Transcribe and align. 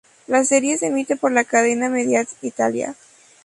La 0.25 0.43
serie 0.45 0.79
se 0.79 0.87
emite 0.87 1.15
por 1.15 1.31
la 1.31 1.43
cadena 1.43 1.87
Mediaset 1.87 2.43
Italia. 2.43 2.95